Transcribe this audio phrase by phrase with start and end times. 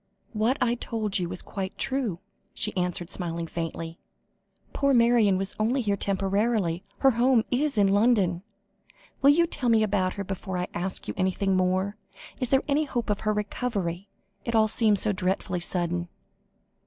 [0.33, 2.17] "What I told you was quite true,"
[2.55, 3.99] she answered, smiling faintly.
[4.73, 8.41] "Poor Marion was only here temporarily, her home is in London.
[9.21, 11.97] Will you tell me about her before I ask you anything more?
[12.39, 14.09] Is there any hope of her recovery?
[14.43, 16.07] It all seemed so dreadfully sudden."